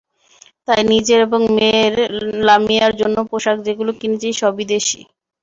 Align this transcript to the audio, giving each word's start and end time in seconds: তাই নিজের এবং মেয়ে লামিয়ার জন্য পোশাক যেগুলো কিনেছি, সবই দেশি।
তাই 0.67 0.81
নিজের 0.91 1.19
এবং 1.27 1.41
মেয়ে 1.55 1.83
লামিয়ার 2.47 2.93
জন্য 3.01 3.17
পোশাক 3.31 3.57
যেগুলো 3.67 3.91
কিনেছি, 3.99 4.29
সবই 4.41 4.65
দেশি। 4.73 4.99